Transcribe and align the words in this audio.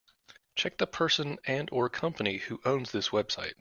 Check 0.55 0.79
the 0.79 0.87
person 0.87 1.37
and/or 1.45 1.87
company 1.87 2.37
who 2.37 2.59
owns 2.65 2.91
this 2.91 3.09
website. 3.09 3.53